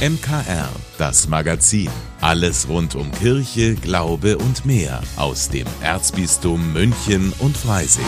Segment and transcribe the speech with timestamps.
[0.00, 1.90] MKR, das Magazin.
[2.22, 8.06] Alles rund um Kirche, Glaube und mehr aus dem Erzbistum München und Freising.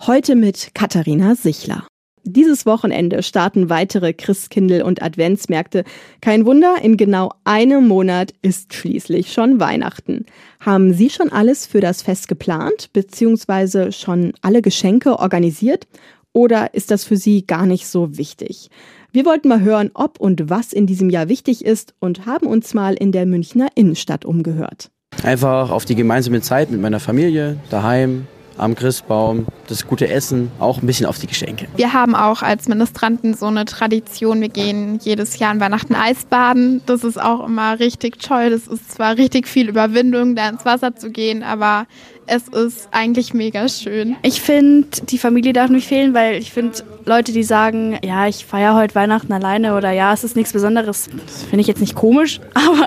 [0.00, 1.86] Heute mit Katharina Sichler.
[2.22, 5.84] Dieses Wochenende starten weitere Christkindl- und Adventsmärkte.
[6.22, 10.24] Kein Wunder, in genau einem Monat ist schließlich schon Weihnachten.
[10.60, 15.86] Haben Sie schon alles für das Fest geplant, beziehungsweise schon alle Geschenke organisiert?
[16.34, 18.68] Oder ist das für Sie gar nicht so wichtig?
[19.12, 22.74] Wir wollten mal hören, ob und was in diesem Jahr wichtig ist und haben uns
[22.74, 24.90] mal in der Münchner Innenstadt umgehört.
[25.22, 28.26] Einfach auf die gemeinsame Zeit mit meiner Familie, daheim,
[28.58, 31.66] am Christbaum, das gute Essen, auch ein bisschen auf die Geschenke.
[31.76, 36.82] Wir haben auch als Ministranten so eine Tradition, wir gehen jedes Jahr an Weihnachten Eisbaden.
[36.86, 38.50] Das ist auch immer richtig toll.
[38.50, 41.86] Das ist zwar richtig viel Überwindung, da ins Wasser zu gehen, aber
[42.26, 44.16] es ist eigentlich mega schön.
[44.22, 48.44] Ich finde, die Familie darf nicht fehlen, weil ich finde, Leute, die sagen, ja, ich
[48.44, 51.94] feiere heute Weihnachten alleine oder ja, es ist nichts Besonderes, das finde ich jetzt nicht
[51.94, 52.86] komisch, aber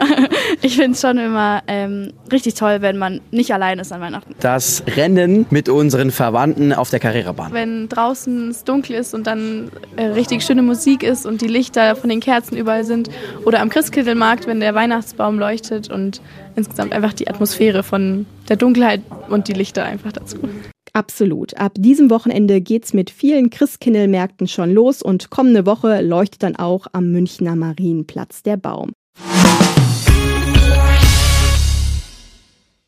[0.61, 4.33] ich finde es schon immer ähm, richtig toll, wenn man nicht allein ist an Weihnachten.
[4.39, 7.53] Das Rennen mit unseren Verwandten auf der Carrera-Bahn.
[7.53, 11.95] Wenn draußen es dunkel ist und dann äh, richtig schöne Musik ist und die Lichter
[11.95, 13.09] von den Kerzen überall sind
[13.45, 16.21] oder am Christkindlmarkt, wenn der Weihnachtsbaum leuchtet und
[16.55, 20.37] insgesamt einfach die Atmosphäre von der Dunkelheit und die Lichter einfach dazu.
[20.93, 21.55] Absolut.
[21.57, 26.87] Ab diesem Wochenende geht's mit vielen Christkindlmärkten schon los und kommende Woche leuchtet dann auch
[26.91, 28.93] am Münchner Marienplatz der Baum.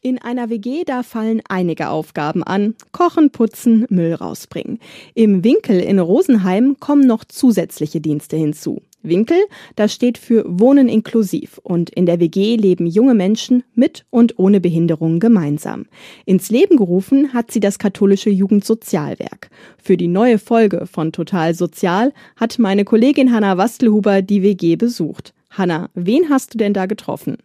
[0.02, 2.76] In einer WG, da fallen einige Aufgaben an.
[2.94, 4.80] Kochen, putzen, Müll rausbringen.
[5.14, 8.82] Im Winkel in Rosenheim kommen noch zusätzliche Dienste hinzu.
[9.04, 9.38] Winkel,
[9.76, 14.62] das steht für Wohnen inklusiv und in der WG leben junge Menschen mit und ohne
[14.62, 15.86] Behinderung gemeinsam.
[16.26, 19.50] Ins Leben gerufen hat sie das katholische Jugendsozialwerk.
[19.84, 25.34] Für die neue Folge von Total Sozial hat meine Kollegin Hanna Wastelhuber die WG besucht.
[25.50, 27.38] Hanna, wen hast du denn da getroffen?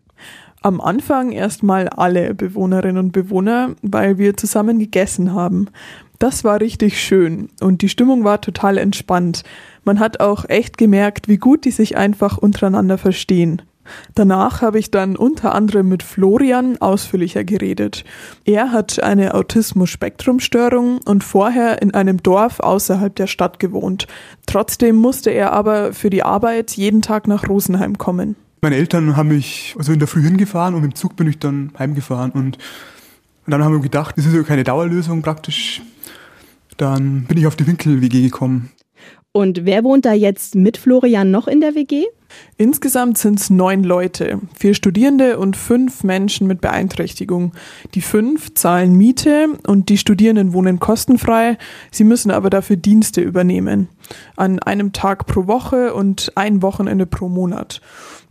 [0.64, 5.68] Am Anfang erstmal alle Bewohnerinnen und Bewohner, weil wir zusammen gegessen haben.
[6.18, 9.42] Das war richtig schön und die Stimmung war total entspannt.
[9.84, 13.60] Man hat auch echt gemerkt, wie gut die sich einfach untereinander verstehen.
[14.14, 18.04] Danach habe ich dann unter anderem mit Florian ausführlicher geredet.
[18.46, 24.06] Er hat eine Autismus-Spektrum-Störung und vorher in einem Dorf außerhalb der Stadt gewohnt.
[24.46, 28.36] Trotzdem musste er aber für die Arbeit jeden Tag nach Rosenheim kommen.
[28.64, 31.70] Meine Eltern haben mich also in der Früh hingefahren und im Zug bin ich dann
[31.78, 32.56] heimgefahren und,
[33.44, 35.82] und dann haben wir gedacht, das ist ja keine Dauerlösung praktisch.
[36.78, 38.70] Dann bin ich auf die Winkel-WG gekommen.
[39.32, 42.06] Und wer wohnt da jetzt mit Florian noch in der WG?
[42.56, 47.52] Insgesamt sind es neun Leute, vier Studierende und fünf Menschen mit Beeinträchtigung.
[47.94, 51.58] Die fünf zahlen Miete und die Studierenden wohnen kostenfrei.
[51.90, 53.88] Sie müssen aber dafür Dienste übernehmen.
[54.36, 57.80] An einem Tag pro Woche und ein Wochenende pro Monat.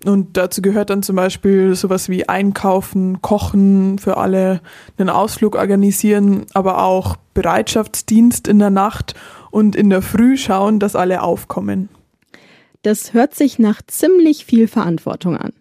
[0.05, 4.61] Und dazu gehört dann zum Beispiel sowas wie Einkaufen, Kochen für alle,
[4.97, 9.15] einen Ausflug organisieren, aber auch Bereitschaftsdienst in der Nacht
[9.51, 11.89] und in der Früh schauen, dass alle aufkommen.
[12.83, 15.53] Das hört sich nach ziemlich viel Verantwortung an.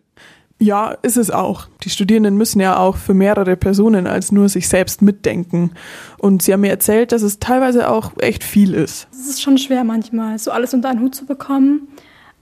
[0.58, 1.66] Ja, ist es auch.
[1.82, 5.72] Die Studierenden müssen ja auch für mehrere Personen als nur sich selbst mitdenken.
[6.18, 9.08] Und sie haben mir erzählt, dass es teilweise auch echt viel ist.
[9.10, 11.88] Es ist schon schwer manchmal, so alles unter einen Hut zu bekommen.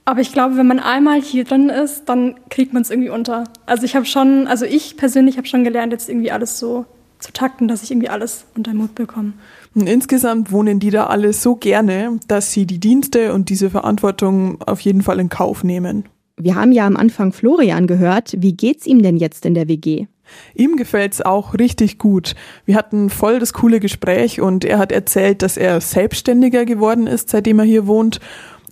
[0.05, 3.45] Aber ich glaube, wenn man einmal hier drin ist, dann kriegt man es irgendwie unter.
[3.67, 6.85] Also ich habe schon, also ich persönlich habe schon gelernt, jetzt irgendwie alles so
[7.21, 9.35] zu takten, dass ich irgendwie alles unter den Mut bekomme.
[9.75, 14.61] Und insgesamt wohnen die da alle so gerne, dass sie die Dienste und diese Verantwortung
[14.63, 16.05] auf jeden Fall in Kauf nehmen.
[16.37, 18.35] Wir haben ja am Anfang Florian gehört.
[18.39, 20.07] Wie geht's ihm denn jetzt in der WG?
[20.55, 22.35] Ihm gefällt's auch richtig gut.
[22.65, 27.31] Wir hatten voll das coole Gespräch und er hat erzählt, dass er selbstständiger geworden ist,
[27.31, 28.21] seitdem er hier wohnt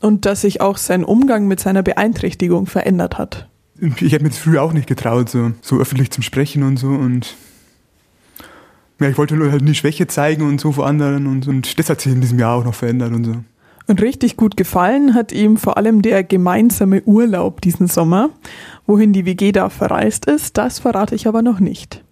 [0.01, 3.49] und dass sich auch sein Umgang mit seiner Beeinträchtigung verändert hat.
[3.81, 6.89] Ich habe mir das früher auch nicht getraut, so, so öffentlich zum Sprechen und so
[6.89, 7.37] und
[9.01, 11.89] ja, ich wollte nur halt nie Schwäche zeigen und so vor anderen und, und das
[11.91, 13.35] hat sich in diesem Jahr auch noch verändert und so.
[13.87, 18.29] Und richtig gut gefallen hat ihm vor allem der gemeinsame Urlaub diesen Sommer.
[18.87, 22.05] Wohin die WG da verreist ist, das verrate ich aber noch nicht.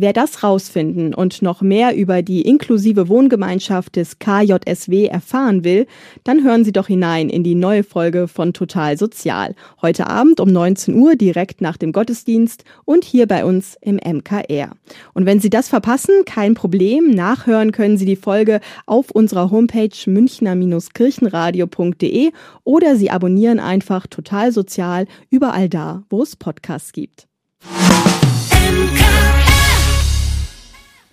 [0.00, 5.88] Wer das rausfinden und noch mehr über die inklusive Wohngemeinschaft des KJSW erfahren will,
[6.22, 9.56] dann hören Sie doch hinein in die neue Folge von Total Sozial.
[9.82, 14.70] Heute Abend um 19 Uhr direkt nach dem Gottesdienst und hier bei uns im MKR.
[15.14, 17.10] Und wenn Sie das verpassen, kein Problem.
[17.10, 22.30] Nachhören können Sie die Folge auf unserer Homepage münchner-kirchenradio.de
[22.62, 27.26] oder Sie abonnieren einfach Total Sozial überall da, wo es Podcasts gibt.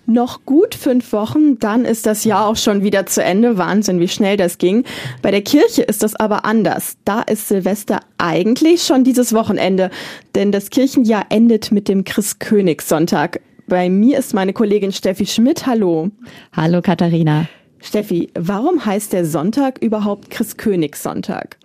[0.08, 3.58] Noch gut fünf Wochen, dann ist das Jahr auch schon wieder zu Ende.
[3.58, 4.84] Wahnsinn, wie schnell das ging.
[5.20, 6.96] Bei der Kirche ist das aber anders.
[7.04, 9.90] Da ist Silvester eigentlich schon dieses Wochenende,
[10.36, 13.40] denn das Kirchenjahr endet mit dem Christkönigssonntag.
[13.66, 15.66] Bei mir ist meine Kollegin Steffi Schmidt.
[15.66, 16.12] Hallo.
[16.52, 17.48] Hallo Katharina.
[17.80, 21.56] Steffi, warum heißt der Sonntag überhaupt Christkönigssonntag?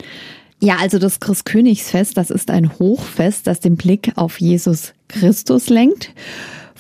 [0.60, 6.12] Ja, also das Christkönigsfest, das ist ein Hochfest, das den Blick auf Jesus Christus lenkt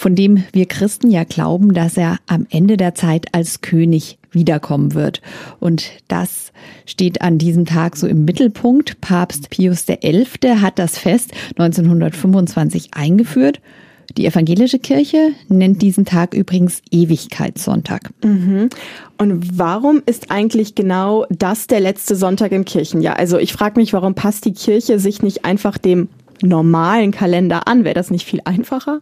[0.01, 4.95] von dem wir Christen ja glauben, dass er am Ende der Zeit als König wiederkommen
[4.95, 5.21] wird.
[5.59, 6.51] Und das
[6.87, 8.99] steht an diesem Tag so im Mittelpunkt.
[8.99, 10.25] Papst Pius XI.
[10.59, 13.61] hat das Fest 1925 eingeführt.
[14.17, 18.09] Die evangelische Kirche nennt diesen Tag übrigens Ewigkeitssonntag.
[18.23, 18.69] Mhm.
[19.19, 23.19] Und warum ist eigentlich genau das der letzte Sonntag im Kirchenjahr?
[23.19, 26.09] Also ich frage mich, warum passt die Kirche sich nicht einfach dem
[26.41, 27.83] normalen Kalender an?
[27.83, 29.01] Wäre das nicht viel einfacher?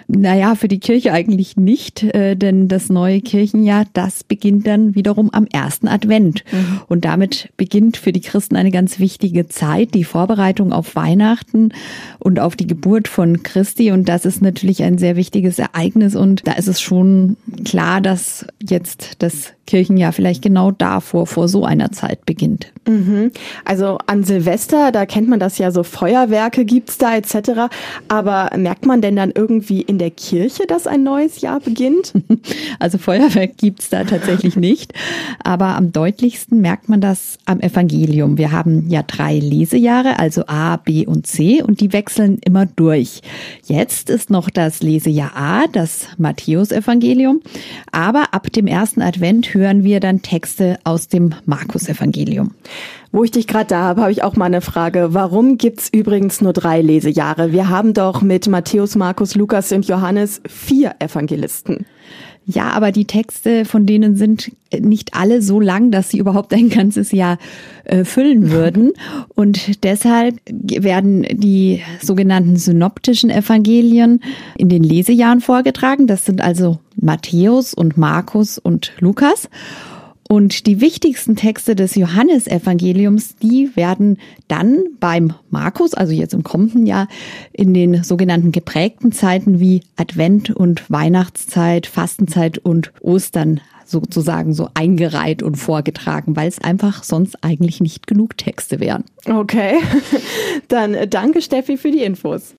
[0.07, 5.29] Naja, für die Kirche eigentlich nicht, äh, denn das neue Kirchenjahr, das beginnt dann wiederum
[5.31, 6.43] am ersten Advent.
[6.51, 6.81] Mhm.
[6.87, 11.69] Und damit beginnt für die Christen eine ganz wichtige Zeit, die Vorbereitung auf Weihnachten
[12.19, 13.91] und auf die Geburt von Christi.
[13.91, 16.15] Und das ist natürlich ein sehr wichtiges Ereignis.
[16.15, 21.63] Und da ist es schon klar, dass jetzt das Kirchenjahr vielleicht genau davor, vor so
[21.63, 22.73] einer Zeit beginnt.
[22.87, 23.31] Mhm.
[23.63, 27.73] Also an Silvester, da kennt man das ja so, Feuerwerke gibt's da etc.
[28.09, 32.13] Aber merkt man denn dann irgendwie in der Kirche, dass ein neues Jahr beginnt?
[32.79, 34.93] Also Feuerwerk gibt's da tatsächlich nicht.
[35.43, 38.37] Aber am deutlichsten merkt man das am Evangelium.
[38.37, 43.21] Wir haben ja drei Lesejahre, also A, B und C, und die wechseln immer durch.
[43.65, 47.41] Jetzt ist noch das Lesejahr A, das Matthäus-Evangelium.
[47.91, 52.51] Aber ab dem ersten Advent hören wir dann Texte aus dem Markus-Evangelium.
[53.11, 55.09] Wo ich dich gerade da habe, habe ich auch mal eine Frage.
[55.13, 57.51] Warum gibt's übrigens nur drei Lesejahre?
[57.51, 61.85] Wir haben doch mit Matthäus, Markus, Lukas und Johannes vier Evangelisten.
[62.45, 66.69] Ja, aber die Texte von denen sind nicht alle so lang, dass sie überhaupt ein
[66.69, 67.37] ganzes Jahr
[67.83, 68.93] äh, füllen würden.
[69.35, 74.21] Und deshalb werden die sogenannten synoptischen Evangelien
[74.57, 76.07] in den Lesejahren vorgetragen.
[76.07, 79.49] Das sind also Matthäus und Markus und Lukas.
[80.31, 84.17] Und die wichtigsten Texte des Johannesevangeliums, die werden
[84.47, 87.09] dann beim Markus, also jetzt im kommenden Jahr,
[87.51, 95.43] in den sogenannten geprägten Zeiten wie Advent und Weihnachtszeit, Fastenzeit und Ostern sozusagen so eingereiht
[95.43, 99.03] und vorgetragen, weil es einfach sonst eigentlich nicht genug Texte wären.
[99.25, 99.79] Okay,
[100.69, 102.55] dann danke Steffi für die Infos.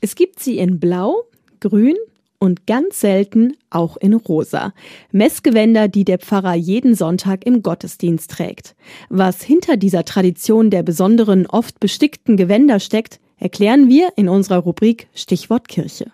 [0.00, 1.24] Es gibt sie in Blau,
[1.60, 1.96] Grün,
[2.38, 4.72] und ganz selten auch in rosa.
[5.12, 8.74] Messgewänder, die der Pfarrer jeden Sonntag im Gottesdienst trägt.
[9.08, 15.08] Was hinter dieser Tradition der besonderen, oft bestickten Gewänder steckt, erklären wir in unserer Rubrik
[15.14, 16.12] Stichwort Kirche.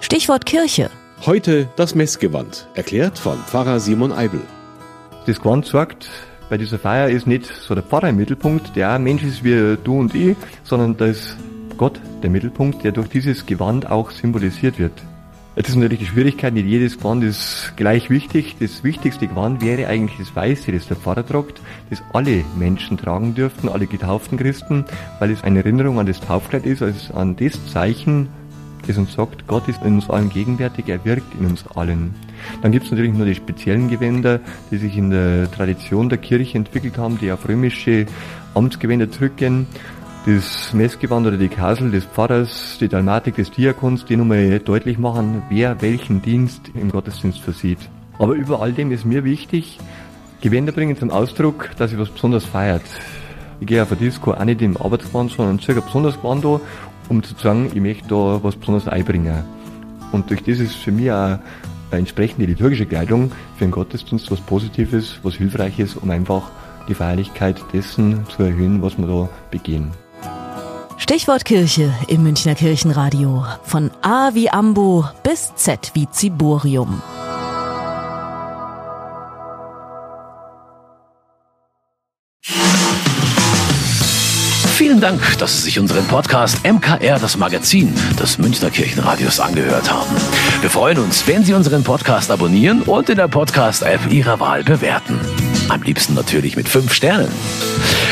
[0.00, 0.90] Stichwort Kirche.
[1.26, 4.40] Heute das Messgewand, erklärt von Pfarrer Simon Eibel.
[5.26, 6.08] Das Gewand sagt,
[6.48, 9.76] bei dieser Feier ist nicht so der Pfarrer im Mittelpunkt, der ein Mensch ist wie
[9.82, 11.36] du und ich, sondern das
[11.78, 14.92] Gott der Mittelpunkt, der durch dieses Gewand auch symbolisiert wird.
[15.56, 18.56] Jetzt ist natürlich die Schwierigkeit, nicht jedes Gewand ist gleich wichtig.
[18.60, 21.60] Das wichtigste Gewand wäre eigentlich das Weiße, das der Pfarrer tragt,
[21.90, 24.84] das alle Menschen tragen dürften, alle getauften Christen,
[25.18, 28.28] weil es eine Erinnerung an das Taufkleid ist, als an das Zeichen,
[28.86, 32.14] das uns sagt, Gott ist in uns allen gegenwärtig, er wirkt in uns allen.
[32.62, 36.56] Dann gibt es natürlich nur die speziellen Gewänder, die sich in der Tradition der Kirche
[36.56, 38.06] entwickelt haben, die auf römische
[38.54, 39.66] Amtsgewänder zurückgehen
[40.28, 45.42] das Messgewand oder die Kasel des Pfarrers, die Dalmatik des Diakons, die nochmal deutlich machen,
[45.48, 47.78] wer welchen Dienst im Gottesdienst versieht.
[48.18, 49.78] Aber über all dem ist mir wichtig,
[50.42, 52.82] Gewänder bringen zum Ausdruck, dass ich was besonders feiert.
[53.60, 56.60] Ich gehe auf ein Disco auch nicht im Arbeitsgewand, sondern circa besonders Gewand an,
[57.08, 59.44] um zu sagen, ich möchte da was besonders einbringen.
[60.12, 61.40] Und durch das ist für mich auch eine
[61.90, 66.50] entsprechende liturgische Kleidung für den Gottesdienst was Positives, was Hilfreiches, um einfach
[66.86, 69.90] die Feierlichkeit dessen zu erhöhen, was wir da begehen.
[70.98, 73.46] Stichwort Kirche im Münchner Kirchenradio.
[73.62, 77.00] Von A wie Ambo bis Z wie Ziborium.
[84.76, 90.14] Vielen Dank, dass Sie sich unseren Podcast MKR, das Magazin des Münchner Kirchenradios, angehört haben.
[90.60, 95.20] Wir freuen uns, wenn Sie unseren Podcast abonnieren und in der Podcast-App Ihrer Wahl bewerten.
[95.68, 97.28] Am liebsten natürlich mit fünf Sternen.